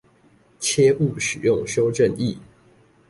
[0.59, 2.35] 切勿使用修正液